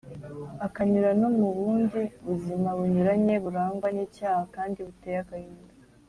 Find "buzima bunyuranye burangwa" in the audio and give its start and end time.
2.25-3.87